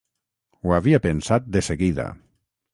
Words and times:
Ho 0.63 0.73
havia 0.77 1.01
pensat 1.05 1.47
de 1.57 1.65
seguida. 1.71 2.11